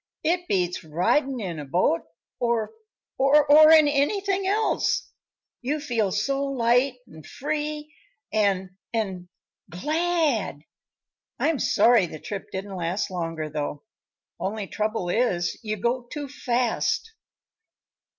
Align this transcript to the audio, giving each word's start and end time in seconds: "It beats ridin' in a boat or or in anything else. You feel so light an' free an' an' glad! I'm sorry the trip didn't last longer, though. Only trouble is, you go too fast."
"It 0.23 0.47
beats 0.47 0.83
ridin' 0.83 1.39
in 1.39 1.59
a 1.59 1.65
boat 1.65 2.01
or 2.39 2.71
or 3.19 3.69
in 3.69 3.87
anything 3.87 4.47
else. 4.47 5.07
You 5.61 5.79
feel 5.79 6.11
so 6.11 6.43
light 6.43 6.95
an' 7.07 7.21
free 7.21 7.93
an' 8.33 8.75
an' 8.95 9.29
glad! 9.69 10.63
I'm 11.37 11.59
sorry 11.59 12.07
the 12.07 12.17
trip 12.17 12.49
didn't 12.51 12.75
last 12.77 13.11
longer, 13.11 13.47
though. 13.47 13.83
Only 14.39 14.65
trouble 14.65 15.07
is, 15.09 15.59
you 15.63 15.77
go 15.77 16.07
too 16.11 16.27
fast." 16.27 17.13